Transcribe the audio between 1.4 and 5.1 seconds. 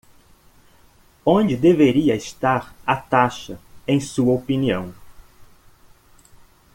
deveria estar a taxa, em sua opinião?